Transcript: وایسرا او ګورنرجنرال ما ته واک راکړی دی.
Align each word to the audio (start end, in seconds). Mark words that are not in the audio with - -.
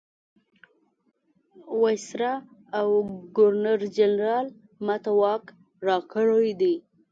وایسرا 1.81 2.33
او 2.79 2.87
ګورنرجنرال 3.35 4.47
ما 4.85 4.95
ته 5.03 5.11
واک 5.19 5.43
راکړی 5.87 6.51
دی. 6.61 6.75